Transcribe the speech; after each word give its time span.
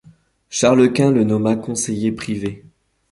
Charles 0.49 0.91
Quint 0.93 1.11
le 1.11 1.23
nomma 1.23 1.55
conseiller 1.55 2.11
privé. 2.11 2.65